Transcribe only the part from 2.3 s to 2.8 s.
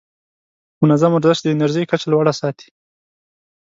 ساتي.